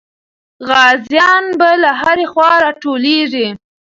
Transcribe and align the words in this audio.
غازیان 0.67 1.45
به 1.59 1.69
له 1.83 1.91
هرې 2.01 2.25
خوا 2.31 2.51
راټولېږي. 2.65 3.47